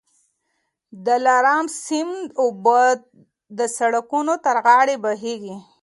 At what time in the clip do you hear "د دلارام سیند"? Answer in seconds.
1.05-2.21